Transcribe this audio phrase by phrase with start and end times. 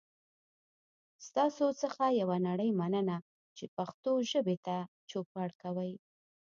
[1.27, 3.17] ستاسو څخه یوه نړۍ مننه
[3.57, 4.75] چې پښتو ژبې ته
[5.09, 5.91] چوپړ کوئ.